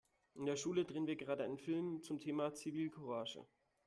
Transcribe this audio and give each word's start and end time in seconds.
In 0.33 0.47
der 0.47 0.55
Schule 0.55 0.83
drehen 0.83 1.05
wir 1.05 1.15
gerade 1.15 1.43
einen 1.43 1.59
Film 1.59 2.01
zum 2.01 2.17
Thema 2.19 2.55
Zivilcourage. 2.55 3.45